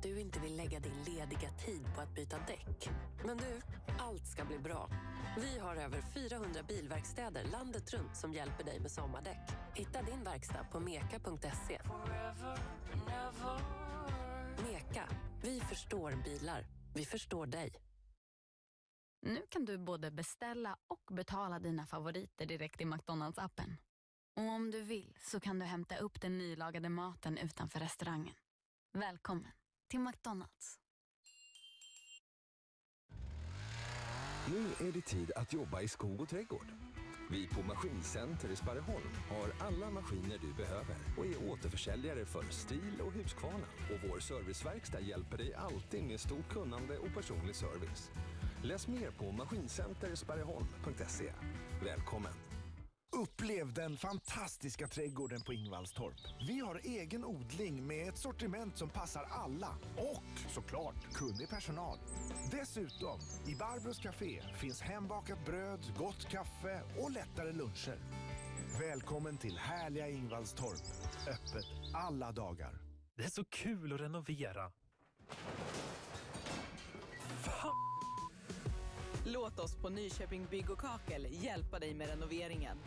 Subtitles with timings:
[0.00, 2.90] att du inte vill lägga din lediga tid på att byta däck.
[3.24, 3.60] Men du,
[3.98, 4.90] allt ska bli bra.
[5.40, 9.50] Vi har över 400 bilverkstäder landet runt som hjälper dig med sommardäck.
[9.74, 11.80] Hitta din verkstad på meka.se.
[14.62, 15.08] Meka.
[15.42, 16.66] Vi förstår bilar.
[16.94, 17.72] Vi förstår dig.
[19.22, 23.76] Nu kan du både beställa och betala dina favoriter direkt i McDonalds-appen.
[24.36, 28.34] Och om du vill så kan du hämta upp den nylagade maten utanför restaurangen.
[28.92, 29.52] Välkommen
[29.90, 30.78] till McDonalds.
[34.46, 36.66] Nu är det tid att jobba i skog och trädgård.
[37.30, 43.00] Vi på Maskincenter i Sparreholm har alla maskiner du behöver och är återförsäljare för STIL
[43.06, 43.66] och Husqvarna.
[43.90, 48.10] Och vår serviceverkstad hjälper dig alltid med stort kunnande och personlig service.
[48.62, 51.32] Läs mer på maskincentersparreholm.se.
[51.84, 52.49] Välkommen!
[53.12, 56.16] Upplev den fantastiska trädgården på Ingvallstorp.
[56.48, 61.98] Vi har egen odling med ett sortiment som passar alla och såklart kunnig personal.
[62.50, 67.98] Dessutom, i Barbros Café finns hembakat bröd, gott kaffe och lättare luncher.
[68.80, 70.82] Välkommen till härliga Ingvallstorp.
[71.28, 72.80] Öppet alla dagar.
[73.16, 74.72] Det är så kul att renovera.
[79.32, 82.78] Låt oss på Nyköping Bygg och Kakel hjälpa dig med renoveringen.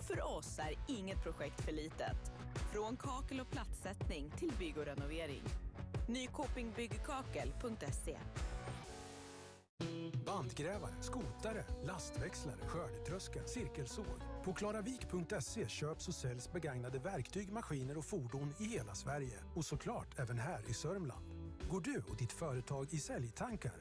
[0.00, 2.32] För oss är inget projekt för litet.
[2.72, 5.42] Från kakel och plattsättning till bygg och renovering.
[6.08, 8.18] Nykopingbyggkakel.se
[10.26, 14.20] Bandgrävare, skotare, lastväxlare, skördetröska, cirkelsåg.
[14.44, 19.38] På klaravik.se köps och säljs begagnade verktyg, maskiner och fordon i hela Sverige.
[19.54, 21.24] Och såklart även här i Sörmland.
[21.70, 23.72] Går du och ditt företag i säljtankar?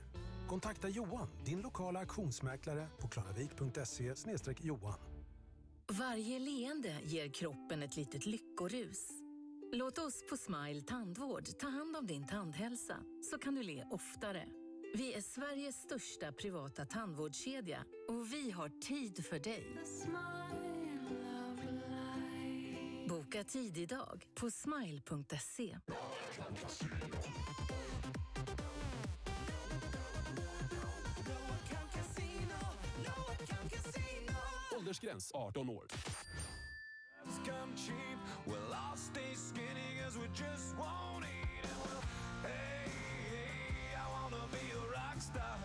[0.47, 4.13] Kontakta Johan, din lokala auktionsmäklare på klaravik.se
[4.61, 4.99] johan.
[5.91, 9.09] Varje leende ger kroppen ett litet lyckorus.
[9.73, 12.97] Låt oss på Smile Tandvård ta hand om din tandhälsa
[13.31, 14.45] så kan du le oftare.
[14.95, 19.77] Vi är Sveriges största privata tandvårdskedja och vi har tid för dig.
[23.09, 25.77] Boka tid idag på smile.se.
[44.91, 45.57] rock star.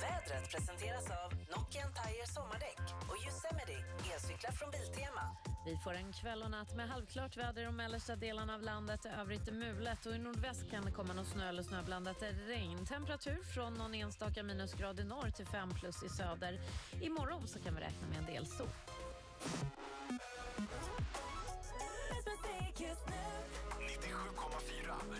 [0.00, 3.84] Vädret presenteras av Nokian Tire sommardäck och Yosemite
[4.14, 5.47] elcyklar från Biltema.
[5.64, 9.06] Vi får en kväll och natt med halvklart väder i de mellersta delarna av landet.
[9.20, 12.86] Övrigt mulet och i nordväst kan det komma någon snö eller snöblandat regn.
[12.86, 16.60] Temperatur från någon enstaka minusgrad i norr till 5 plus i söder.
[17.00, 18.68] Imorgon så kan vi räkna med en del sol.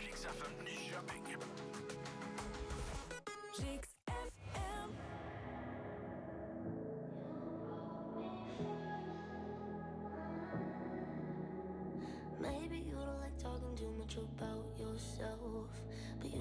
[0.00, 0.26] Riks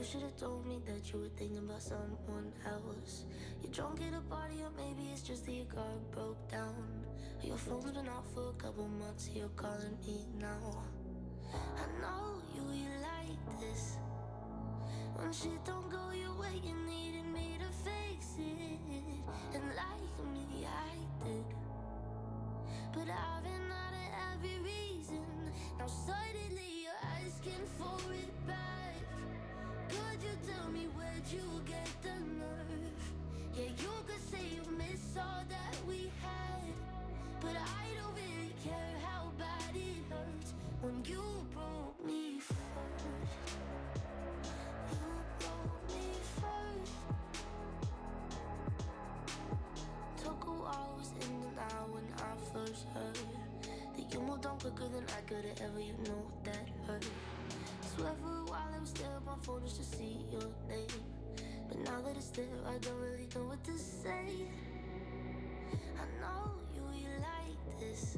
[0.08, 3.26] should have told me that you were thinking about someone else.
[3.62, 6.88] You're drunk at a party, or maybe it's just that your car broke down.
[7.44, 10.82] Your phone's been off for a couple months, you're calling me now.
[11.54, 13.98] I know you, you like this.
[15.16, 18.80] When shit don't go your way, you needed me to fix it.
[19.56, 21.46] And like me, I did.
[22.94, 23.68] But I've been
[31.32, 32.98] you get the nerve?
[33.54, 36.64] Yeah, you could say you miss all that we had.
[37.42, 41.24] But I don't really care how bad it hurts when you
[41.54, 42.58] broke me first.
[44.92, 46.08] You broke me
[46.40, 46.94] first.
[50.24, 53.18] Took a while, was in and out when I first heard
[53.98, 55.80] that you moved on quicker than I could ever.
[55.80, 57.06] You know that hurt.
[57.96, 61.17] Swear for a while I was there on my phone just to see your name.
[61.88, 64.46] Now that it's there, I don't really know what to say.
[65.96, 68.18] I know you, you like this.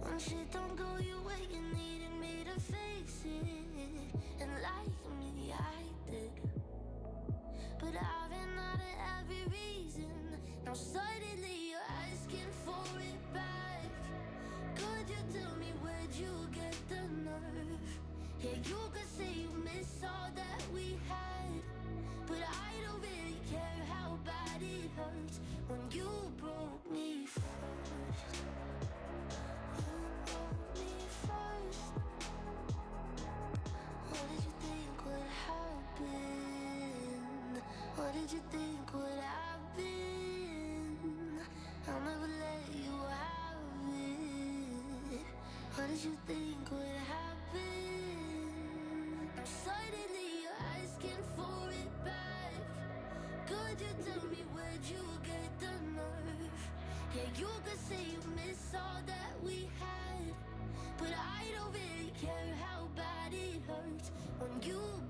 [0.00, 4.40] When shit don't go your way, you needed me to fix it.
[4.40, 6.30] And like me, I did.
[7.80, 10.12] But I've been out of every reason.
[10.64, 11.03] Now suddenly
[38.24, 39.04] did you think would
[41.86, 43.60] I'll never let you have
[45.12, 45.26] it.
[45.74, 47.68] What did you think would happen?
[49.66, 49.82] Now
[50.40, 52.54] you're asking for it back.
[53.46, 56.62] Could you tell me where'd you get the nerve?
[57.14, 60.32] Yeah, you could say you miss all that we had,
[60.96, 65.03] but I don't really care how bad it hurts when you.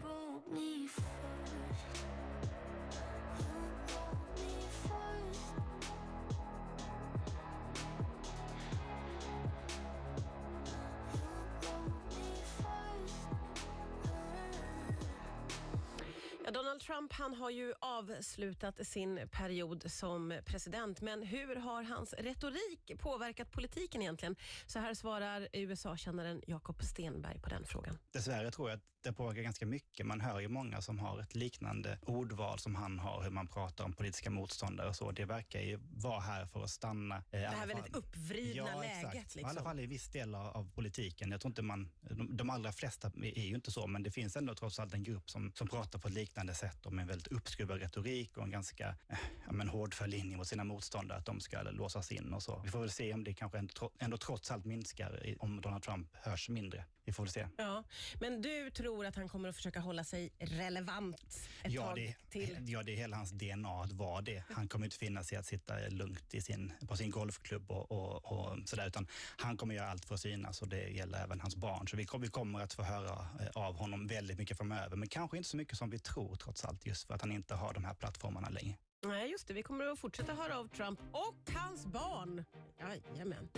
[16.94, 23.50] Trump han har ju avslutat sin period som president, men hur har hans retorik påverkat
[23.50, 24.37] politiken egentligen?
[24.67, 27.99] Så här svarar USA-kännaren Jakob Stenberg på den frågan.
[28.12, 30.06] Dessvärre tror jag att det påverkar ganska mycket.
[30.06, 33.85] Man hör ju många som har ett liknande ordval som han har, hur man pratar
[33.85, 35.11] om politiska motståndare och så.
[35.11, 37.17] Det verkar ju vara här för att stanna.
[37.17, 38.96] eh, Det här väldigt uppvridna ja, läget.
[38.96, 39.14] Exakt.
[39.14, 39.44] I Liksom.
[39.50, 41.31] alla fall i viss del av, av politiken.
[41.31, 44.37] Jag tror inte man, de, de allra flesta är ju inte så, men det finns
[44.37, 47.08] ändå trots allt en grupp som, som pratar på ett liknande sätt och med en
[47.08, 51.26] väldigt uppskruvad retorik och en ganska eh, ja, men hårdför linje mot sina motståndare, att
[51.26, 52.60] de ska låsas in och så.
[52.64, 56.08] Vi får väl se om det kanske ändå, ändå trots allt minskar, om Donald Trump
[56.16, 56.84] hörs mindre.
[57.04, 57.46] Vi får väl se.
[57.56, 57.84] Ja,
[58.20, 62.14] men du tror att han kommer att försöka hålla sig relevant ett Ja tag det,
[62.31, 62.56] till?
[62.69, 64.42] ja, det är hela hans DNA att vara det.
[64.50, 68.32] Han kommer inte finna sig att sitta lugnt i sin, på sin golfklubb och, och,
[68.32, 71.56] och sådär, utan han kommer göra allt för att synas och det gäller även hans
[71.56, 71.88] barn.
[71.88, 75.36] Så vi, vi kommer att få höra eh, av honom väldigt mycket framöver, men kanske
[75.36, 77.84] inte så mycket som vi tror trots allt, just för att han inte har de
[77.84, 78.76] här plattformarna längre.
[79.06, 79.54] Nej, just det.
[79.54, 82.44] Vi kommer att fortsätta höra av Trump och hans barn.
[82.80, 83.48] Jajamän.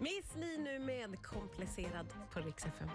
[0.00, 2.88] Miss Li nu med Komplicerad på Rix FM.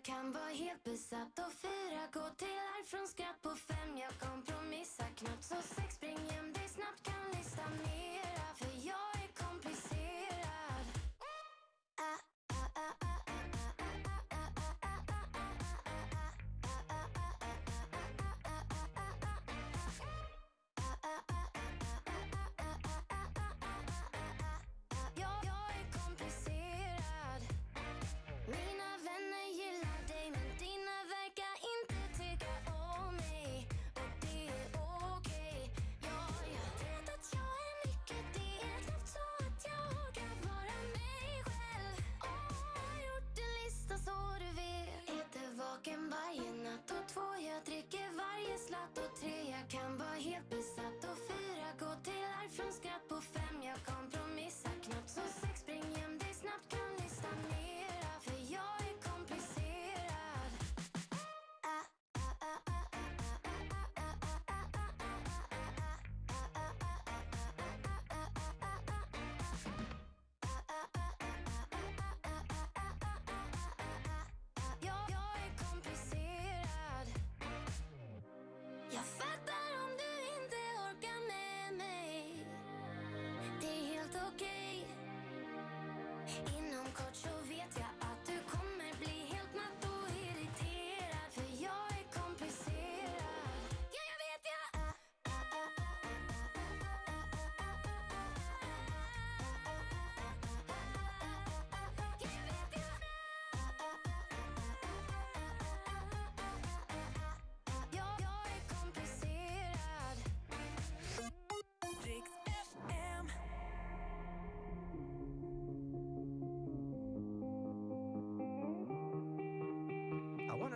[0.00, 0.39] I can't
[79.00, 79.29] Yes.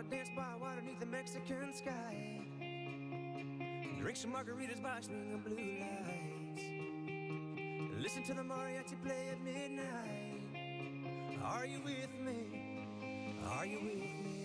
[0.09, 2.41] Dance by water beneath the Mexican sky.
[3.99, 6.61] Drink some margaritas by string of blue lights.
[8.01, 10.41] Listen to the mariachi play at midnight.
[11.43, 12.85] Are you with me?
[13.49, 14.44] Are you with me?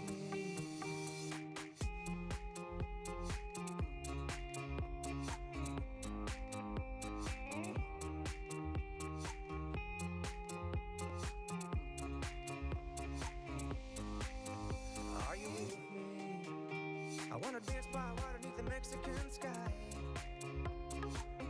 [17.31, 19.73] I wanna dance by water beneath the Mexican sky.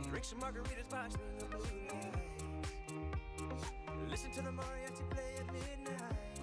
[0.08, 1.08] Drink some margaritas by
[1.40, 2.18] the blue lights.
[4.08, 6.38] Listen to the mariachi play at midnight.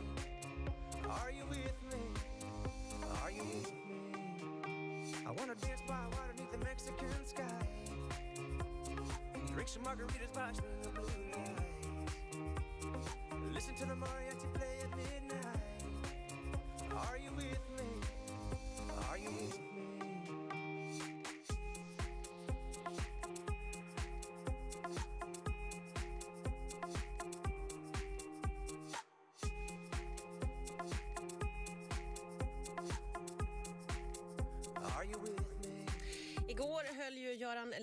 [1.09, 2.01] Are you with me?
[3.23, 5.13] Are you with me?
[5.25, 7.67] I wanna dance by water beneath the Mexican sky.
[9.53, 10.51] Drink some margaritas by
[10.83, 11.61] the blue lights.
[13.53, 14.28] Listen to the mariachi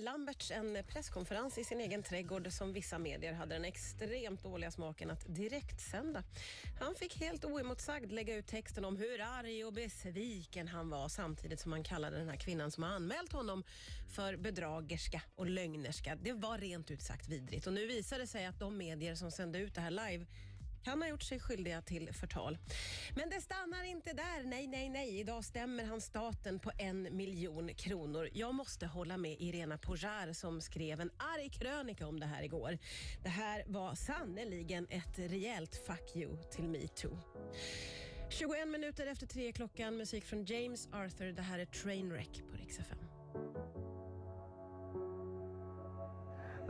[0.07, 5.11] Lamberts en presskonferens i sin egen trädgård som vissa medier hade den extremt dåliga smaken
[5.11, 6.23] att direkt sända.
[6.79, 11.59] Han fick helt oemotsagd lägga ut texten om hur arg och besviken han var samtidigt
[11.59, 13.63] som han kallade den här kvinnan som har anmält honom
[14.09, 16.17] för bedragerska och lögnerska.
[16.21, 19.31] Det var rent ut sagt vidrigt och nu visar det sig att de medier som
[19.31, 20.25] sände ut det här live
[20.87, 22.57] kan ha gjort sig skyldiga till förtal.
[23.15, 24.43] Men det stannar inte där.
[24.43, 25.19] Nej, nej, nej.
[25.19, 28.29] Idag stämmer han staten på en miljon kronor.
[28.33, 32.77] Jag måste hålla med Irena Pojar som skrev en arg krönika om det här igår.
[33.23, 37.19] Det här var sannoliken ett rejält fuck you till metoo.
[38.29, 41.31] 21 minuter efter tre klockan, musik från James Arthur.
[41.31, 42.99] Det här är Trainwreck på Rix FM.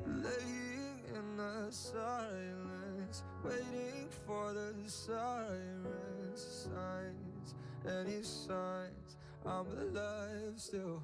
[0.05, 2.86] Laying in the silence,
[3.43, 11.01] waiting for the sirens, signs, any signs I'm alive still.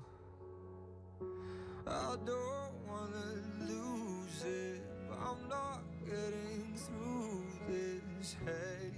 [1.88, 8.36] I don't wanna lose it, but I'm not getting through this.
[8.46, 8.92] Hey,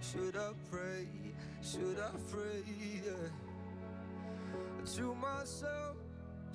[0.00, 1.08] should I pray?
[1.62, 2.62] Should I pray?
[3.04, 3.28] Yeah.
[4.96, 5.96] To myself,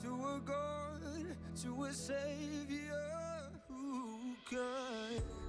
[0.01, 5.40] to a God, to a Savior who can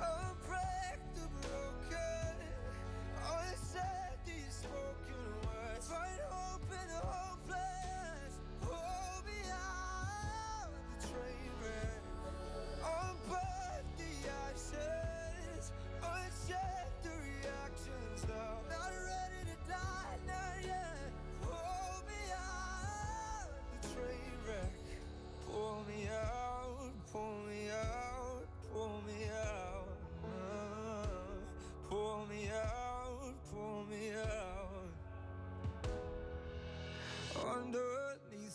[0.00, 0.85] unbreak the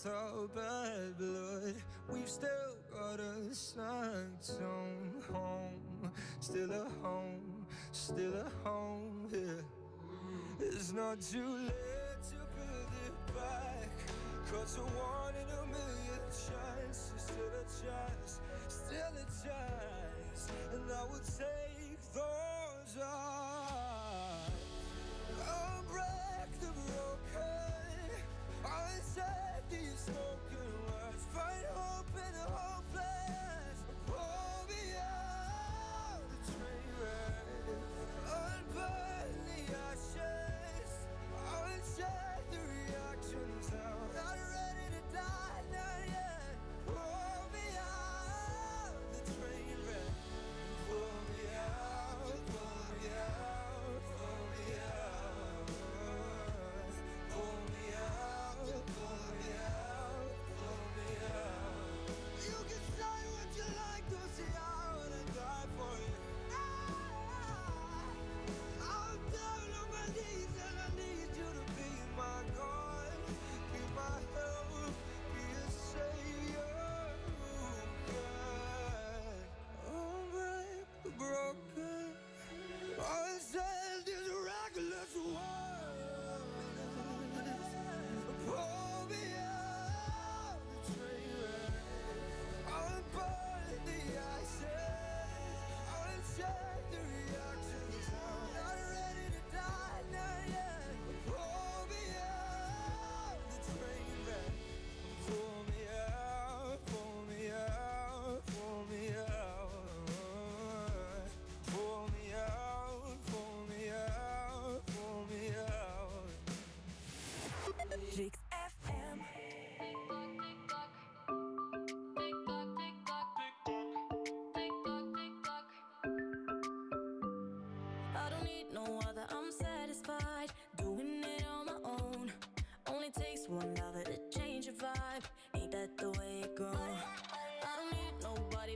[0.03, 1.75] Our bad blood,
[2.09, 2.49] we've still
[2.91, 9.63] got a sanctum home, still a home, still a home here.
[10.59, 13.91] It's not too late to build it back.
[14.51, 18.39] Cause a one in a million chance is still a chance,
[18.69, 20.47] still a chance.
[20.73, 23.40] And I would take those.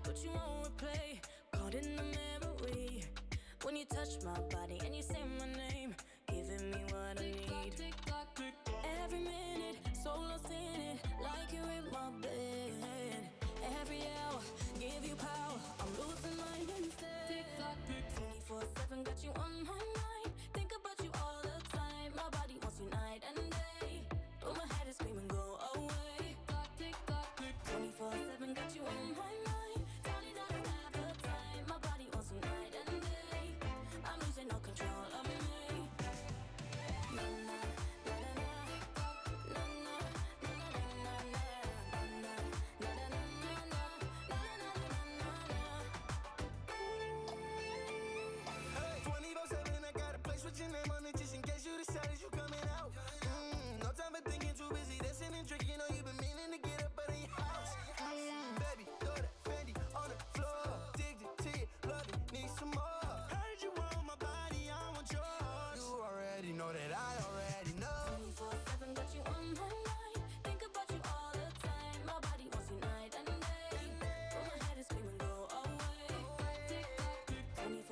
[0.05, 1.19] Put you on replay,
[1.51, 3.03] caught in the memory.
[3.63, 4.64] When you touch my body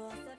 [0.03, 0.32] こそ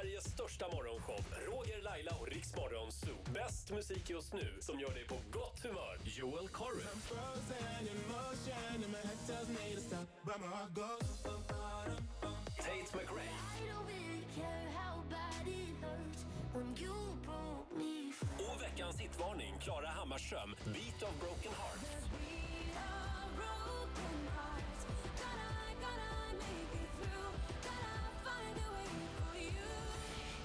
[0.00, 1.20] Sveriges största morgonshow.
[1.46, 3.16] Roger, Laila och Morgon Zoo.
[3.34, 5.98] Bäst musik just nu som gör dig på gott humör.
[6.04, 6.82] Joel Corry.
[12.56, 13.28] Tate McRae.
[18.38, 21.96] Och veckans hitvarning, Klara Hammarström, Beat of Broken Heart.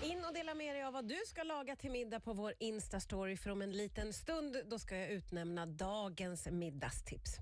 [0.04, 3.38] In och dela med dig av vad du ska laga till middag på vår Insta-story
[3.38, 4.58] för om en liten stund.
[4.70, 7.38] Då ska jag utnämna dagens middagstips.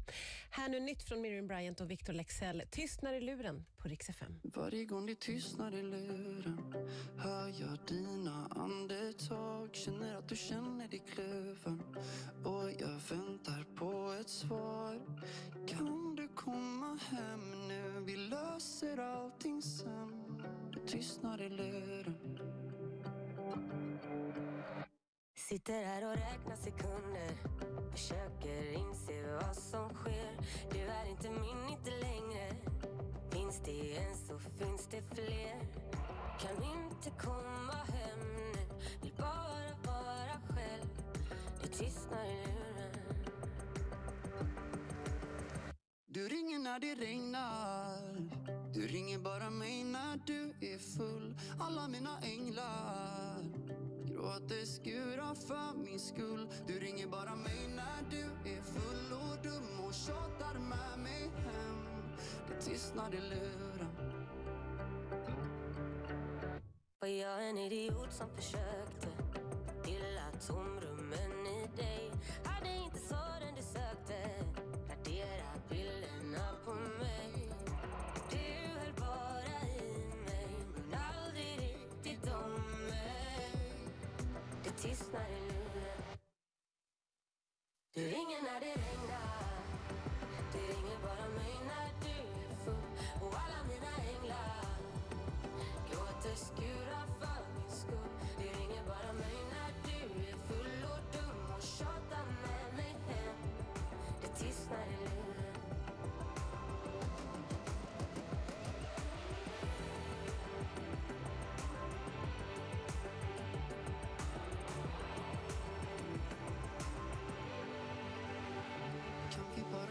[0.50, 2.64] Här nu nytt från Miriam Bryant och Victor Lexell.
[2.72, 4.40] Tystnar i luren på Rix FM.
[4.44, 6.74] Varje gång det tystnar i luren
[7.18, 11.84] hör jag dina andetag Känner att du känner dig kluven
[12.46, 15.02] och jag väntar på ett svar
[15.68, 18.04] Kan du komma hem nu?
[18.06, 20.44] Vi löser allting sen
[20.74, 22.39] Det tystnar i luren
[25.50, 27.32] Sitter här och räknar sekunder.
[27.92, 30.38] Försöker inse vad som sker.
[30.72, 32.56] Du är inte min, inte längre.
[33.32, 35.60] Finns det en så finns det fler.
[36.40, 38.54] Kan inte komma hem nu?
[39.02, 40.90] Vill bara vara själv.
[41.62, 43.26] Det tystnar i luren.
[46.08, 48.30] Du ringer när det regnar.
[48.74, 51.38] Du ringer bara mig när du är full.
[51.60, 53.39] Alla mina änglar
[54.20, 56.48] gråter skurar för min skull.
[56.68, 61.88] Du ringer bara mig när du är full och dum och tjatar med mig hem.
[62.48, 63.88] Det tystnar i luren.
[67.00, 69.08] Var jag en idiot som försökte?
[69.84, 70.89] Fylla tomrum?
[84.82, 86.02] Tystnar i luren
[87.96, 89.40] Du ringer när det regnar.
[90.54, 91.79] Du ringer bara mig när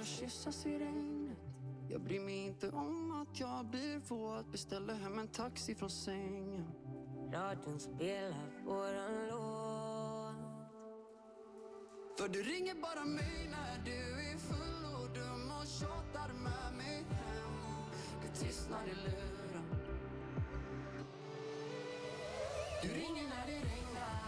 [0.09, 1.39] kyssas i regnet.
[1.91, 4.53] Jag bryr mig inte om att jag blir våt.
[4.53, 6.65] Beställer hem en taxi från sängen.
[7.33, 10.09] Radion spelar våran låt.
[12.19, 17.05] För du ringer bara mig när du är full och dum och tjatar med mig
[17.11, 17.53] hem.
[18.23, 19.65] Du tystnar i luren.
[22.83, 24.23] Du ringer när det regnar.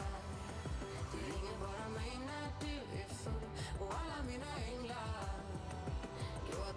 [1.12, 5.39] Du ringer bara mig när du är full och alla mina änglar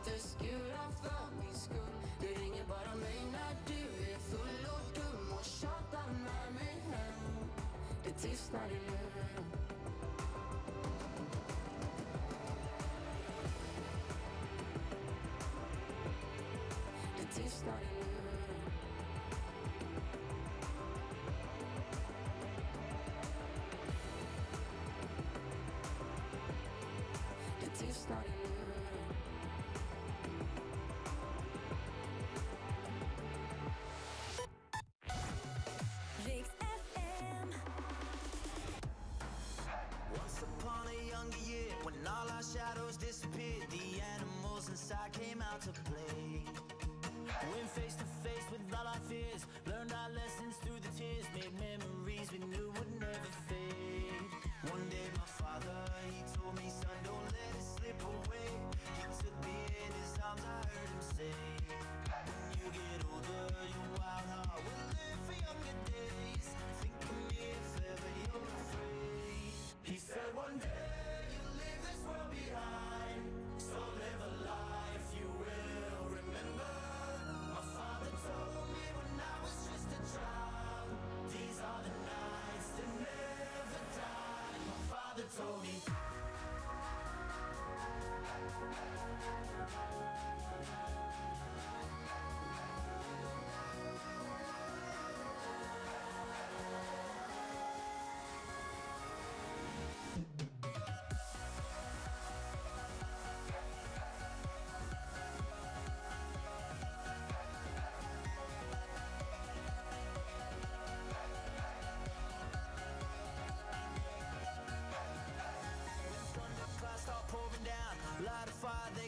[0.04, 1.78] gråter skurar för min skull.
[2.22, 7.50] Du ringer bara mig när du är full och dum och tjatar med mig hem.
[8.04, 9.53] Det tystnar i luren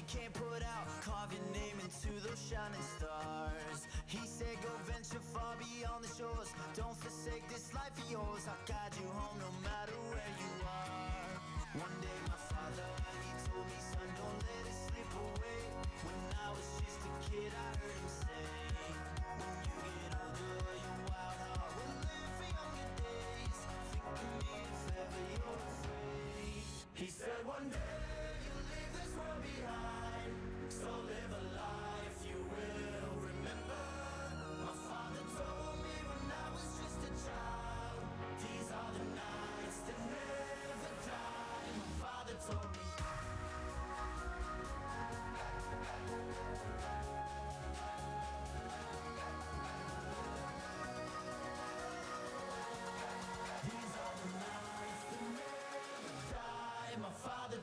[0.08, 0.86] can't put out.
[1.02, 3.88] Carve your name into those shining stars.
[4.08, 6.54] He said, Go venture far beyond the shores.
[6.76, 8.46] Don't forsake this life of yours.
[8.48, 9.50] I'll guide you home no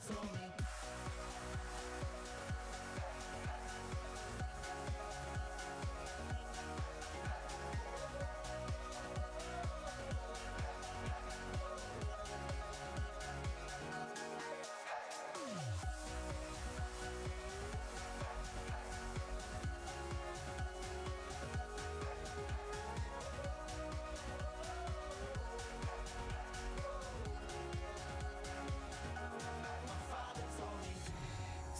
[0.08, 0.51] that's all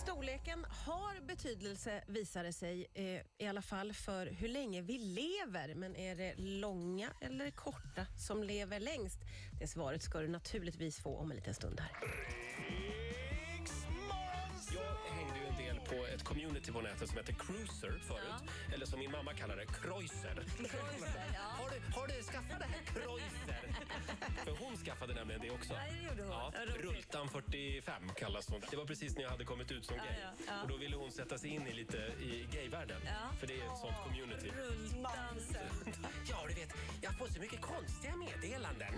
[0.02, 3.04] Storleken har betydelse visar det sig, eh,
[3.38, 5.74] i alla fall för hur länge vi lever.
[5.74, 9.18] Men är det långa eller korta som lever längst?
[9.60, 11.90] Det svaret ska du naturligtvis få om en liten stund här.
[14.74, 18.50] Jag hängde ju en del på ett community på nätet som heter Cruiser förut.
[18.74, 20.44] Eller som min mamma kallar det, Kreuzer.
[21.38, 23.71] har, du, har du skaffat det här Kreuzer?
[24.44, 25.72] För hon skaffade nämligen det också.
[25.72, 26.30] Ja, det gjorde hon.
[26.32, 26.96] Ja, Vad roligt.
[26.96, 28.60] Rultan 45 kallas hon.
[28.70, 30.04] Det var precis när jag hade kommit ut som gay.
[30.22, 30.62] ja, ja.
[30.62, 33.00] Och då ville hon sätta sig in i lite i gayvärlden.
[33.40, 34.50] För det är ett sånt community.
[34.56, 35.68] Rulldansen.
[36.30, 38.91] Ja, du vet, jag får så mycket konstiga meddelanden.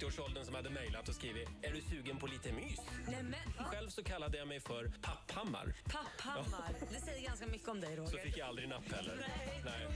[0.00, 3.24] 50-årsåldern som hade mejlat och skrivit “Är du sugen på lite mys?” Nej,
[3.58, 5.74] Själv så kallade jag mig för Papphammar.
[5.84, 6.74] Papphammar.
[6.80, 6.86] Ja.
[6.92, 8.10] Det säger ganska mycket om dig, Roger.
[8.10, 9.16] Så fick jag aldrig napp heller.
[9.16, 9.86] Nej, Nej.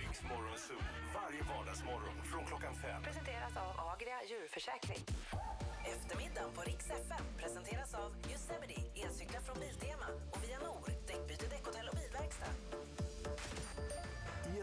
[0.00, 0.80] Riks Morgonzoo,
[1.14, 3.02] varje vardagsmorgon från klockan fem.
[3.02, 5.04] Presenteras av Agria djurförsäkring.
[5.92, 11.88] Eftermiddagen på Rix FM presenteras av Yosemite elcyklar från Biltema och Via Nor, däckbyte, däckhotell
[11.88, 12.73] och bilverkstad.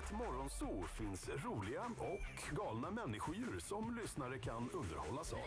[0.04, 5.40] Ett morgonzoo finns roliga och galna människodjur som lyssnare kan underhållas av.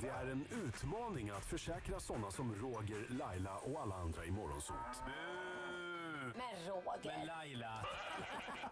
[0.00, 4.76] Det är en utmaning att försäkra sådana som Roger, Laila och alla andra i morgonzoo.
[6.34, 7.18] Men Roger.
[7.18, 7.86] Men Laila.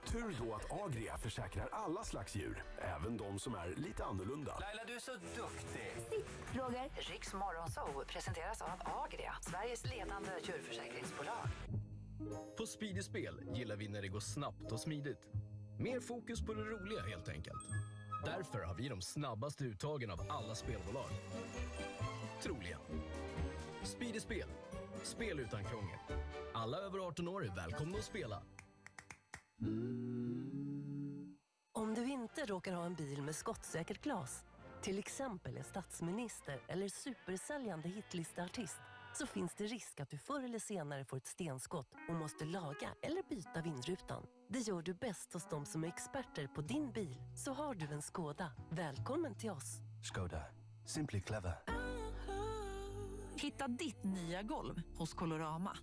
[0.04, 4.58] Tur då att Agria försäkrar alla slags djur, även de som är lite annorlunda.
[4.58, 5.92] Laila, du är så duktig.
[6.52, 6.90] Roger.
[6.94, 11.48] Riks Morgonzoo presenteras av Agria, Sveriges ledande djurförsäkringsbolag.
[12.56, 15.26] På Speedy Spel gillar vi när det går snabbt och smidigt.
[15.78, 17.62] Mer fokus på det roliga helt enkelt.
[18.24, 21.10] Därför har vi de snabbaste uttagen av alla spelbolag.
[22.42, 22.80] Troligen.
[23.84, 24.48] Speedy Spel.
[25.02, 25.98] Spel utan krångel.
[26.54, 28.42] Alla över 18 år är välkomna att spela.
[31.72, 34.44] Om du inte råkar ha en bil med skottsäkert glas,
[34.82, 38.80] till exempel är statsminister eller supersäljande hitlisteartist,
[39.14, 42.90] så finns det risk att du förr eller senare får ett stenskott och måste laga
[43.02, 44.26] eller byta vindrutan.
[44.48, 47.86] Det gör du bäst hos de som är experter på din bil, så har du
[47.86, 48.52] en Skoda.
[48.70, 49.78] Välkommen till oss!
[50.02, 50.42] Skoda.
[50.86, 51.54] Simply clever.
[53.36, 55.76] Hitta ditt nya golv hos Colorama.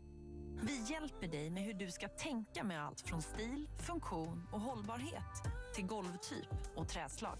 [0.62, 5.44] Vi hjälper dig med hur du ska tänka med allt från stil, funktion och hållbarhet
[5.76, 7.38] till golvtyp och träslag.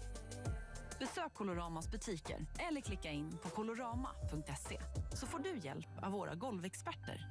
[0.98, 4.80] Besök Coloramas butiker eller klicka in på colorama.se
[5.14, 7.26] så får du hjälp av våra golvexperter.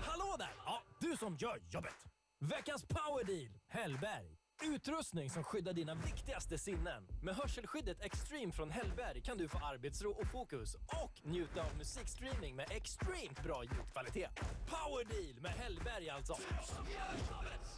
[0.00, 0.54] Hallå där!
[0.64, 2.04] Ja, du som gör jobbet.
[2.40, 4.38] Veckans powerdeal, Hellberg.
[4.62, 7.08] Utrustning som skyddar dina viktigaste sinnen.
[7.22, 12.56] Med hörselskyddet Extreme från Hellberg kan du få arbetsro och fokus och njuta av musikstreaming
[12.56, 14.40] med extremt bra ljudkvalitet.
[14.66, 16.36] Powerdeal med Hellberg alltså.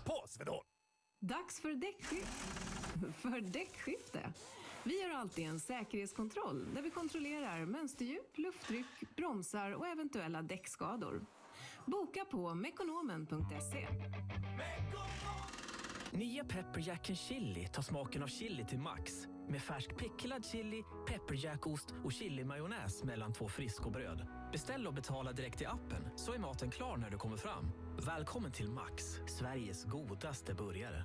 [0.04, 0.75] På Swedol!
[1.28, 2.32] Dags för däckskifte.
[3.20, 4.32] för däckskifte.
[4.84, 8.86] Vi gör alltid en säkerhetskontroll där vi kontrollerar mönsterdjup, lufttryck,
[9.16, 11.26] bromsar och eventuella däckskador.
[11.86, 13.88] Boka på mekonomen.se.
[16.10, 19.12] Nya Pepperjack and Chili tar smaken av chili till max.
[19.48, 24.26] Med färsk picklad chili, pepperjackost och chilimajonnäs mellan två friskobröd.
[24.52, 27.85] Beställ och betala direkt i appen så är maten klar när du kommer fram.
[27.98, 31.04] Välkommen till Max, Sveriges godaste burgare.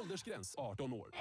[0.00, 1.14] Åldersgräns 18 år.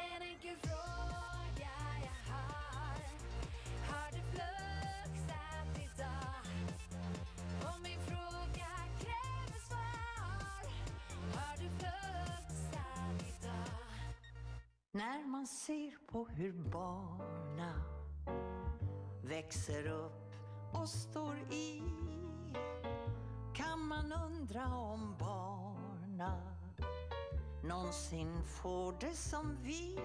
[16.07, 17.73] På hur barna
[19.23, 20.33] växer upp
[20.73, 21.81] och står i
[23.53, 26.57] kan man undra om barna
[27.63, 29.99] någonsin får det som vi.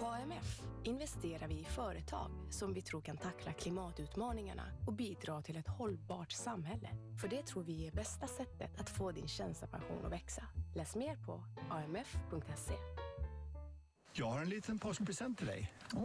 [0.00, 5.56] På AMF investerar vi i företag som vi tror kan tackla klimatutmaningarna och bidra till
[5.56, 6.88] ett hållbart samhälle.
[7.20, 10.42] För det tror vi är bästa sättet att få din tjänstepension att växa.
[10.74, 13.01] Läs mer på amf.se.
[14.14, 15.72] Jag har en liten påskpresent till dig.